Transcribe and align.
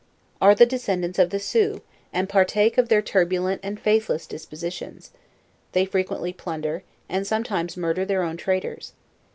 Are 0.41 0.55
the 0.55 0.65
descendants 0.65 1.19
of 1.19 1.29
the 1.29 1.37
Sioux, 1.39 1.81
and 2.11 2.27
partake 2.27 2.79
of 2.79 2.89
their' 2.89 3.03
turbulent 3.13 3.61
and 3.63 3.79
faithless 3.79 4.25
disj>osition: 4.25 5.11
they 5.73 5.85
frequently 5.85 6.33
plunder, 6.33 6.81
and 7.07 7.27
sometimes 7.27 7.77
murder 7.77 8.03
their 8.03 8.23
own 8.23 8.35
traders. 8.37 8.93